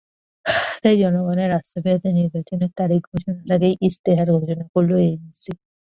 তাই 0.81 0.95
জনগণের 1.01 1.49
আস্থা 1.57 1.79
ফেরাতে 1.83 2.09
নির্বাচনের 2.19 2.71
তারিখ 2.79 3.01
ঘোষণার 3.09 3.49
আগেই 3.55 3.75
ইশতেহার 3.87 4.27
ঘোষণা 4.35 4.65
করল 4.73 4.91
এএনসি। 5.03 5.51